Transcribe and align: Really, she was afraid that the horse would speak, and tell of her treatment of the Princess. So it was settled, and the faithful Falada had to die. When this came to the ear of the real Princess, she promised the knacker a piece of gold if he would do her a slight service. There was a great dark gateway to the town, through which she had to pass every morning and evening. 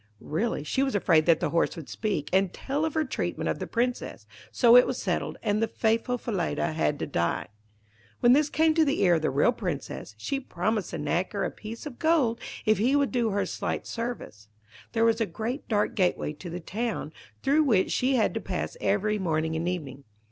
Really, 0.23 0.63
she 0.63 0.81
was 0.81 0.95
afraid 0.95 1.27
that 1.27 1.41
the 1.41 1.51
horse 1.51 1.75
would 1.75 1.87
speak, 1.87 2.31
and 2.33 2.51
tell 2.51 2.85
of 2.85 2.95
her 2.95 3.05
treatment 3.05 3.47
of 3.51 3.59
the 3.59 3.67
Princess. 3.67 4.25
So 4.51 4.75
it 4.75 4.87
was 4.87 4.99
settled, 4.99 5.37
and 5.43 5.61
the 5.61 5.67
faithful 5.67 6.17
Falada 6.17 6.73
had 6.73 6.97
to 6.97 7.05
die. 7.05 7.49
When 8.19 8.33
this 8.33 8.49
came 8.49 8.73
to 8.73 8.83
the 8.83 9.01
ear 9.03 9.13
of 9.13 9.21
the 9.21 9.29
real 9.29 9.51
Princess, 9.51 10.15
she 10.17 10.39
promised 10.39 10.89
the 10.89 10.97
knacker 10.97 11.45
a 11.45 11.51
piece 11.51 11.85
of 11.85 11.99
gold 11.99 12.39
if 12.65 12.79
he 12.79 12.95
would 12.95 13.11
do 13.11 13.29
her 13.29 13.41
a 13.41 13.45
slight 13.45 13.85
service. 13.85 14.47
There 14.93 15.05
was 15.05 15.21
a 15.21 15.27
great 15.27 15.67
dark 15.67 15.93
gateway 15.93 16.33
to 16.33 16.49
the 16.49 16.59
town, 16.59 17.13
through 17.43 17.61
which 17.61 17.91
she 17.91 18.15
had 18.15 18.33
to 18.33 18.41
pass 18.41 18.75
every 18.81 19.19
morning 19.19 19.55
and 19.55 19.69
evening. 19.69 20.03